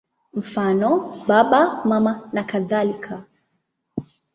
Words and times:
Mfano: 0.33 0.89
Baba, 1.27 1.81
Mama 1.85 2.13
nakadhalika. 2.33 3.15